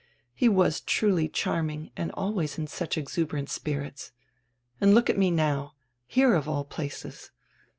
[0.33, 4.11] He was truly charming and always in such exuberant spirits.
[4.81, 5.75] And look at me now!
[6.07, 7.29] Here, of all places!